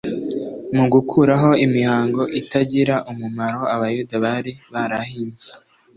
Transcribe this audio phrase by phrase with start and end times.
[0.75, 5.51] Mu gukuraho imihango itagira umumaro abayuda bari barahimbye,